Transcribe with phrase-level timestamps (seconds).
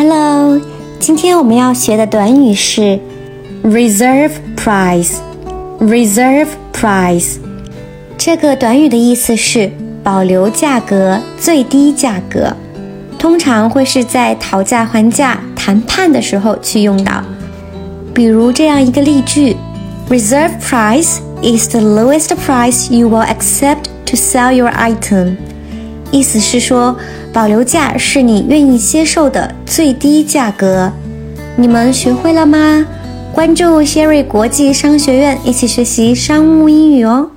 [0.00, 0.60] Hello，
[1.00, 3.00] 今天我们要学的短语是
[3.64, 5.14] reserve price。
[5.80, 7.38] reserve price
[8.16, 9.68] 这个短语的意思是
[10.04, 12.54] 保留价格、最低价格，
[13.18, 17.20] 通常会是在讨价还价、谈判的时候去用到。
[18.14, 19.56] 比如这样一个例句
[20.08, 25.38] ：Reserve price is the lowest price you will accept to sell your item。
[26.10, 26.96] 意思是说，
[27.32, 30.90] 保留价是你愿意接受的最低价格。
[31.56, 32.86] 你们学会了吗？
[33.34, 37.30] 关注谢瑞国际商学院，一起学习商务英语哦。